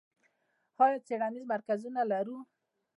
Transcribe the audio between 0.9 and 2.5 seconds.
څیړنیز مرکزونه لرو؟